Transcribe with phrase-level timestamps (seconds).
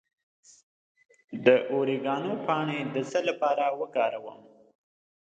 [1.45, 4.39] د اوریګانو پاڼې د څه لپاره وکاروم؟